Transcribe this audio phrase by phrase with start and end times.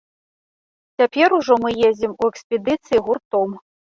[1.01, 3.49] Цяпер ужо мы ездзім у экспедыцыі гуртом.